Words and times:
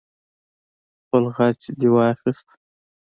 خپل 1.01 1.23
غچ 1.35 1.61
دې 1.79 1.89
واخست. 1.95 2.47